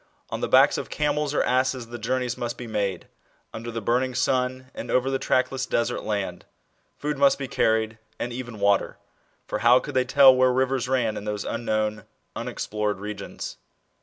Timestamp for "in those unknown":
11.17-12.05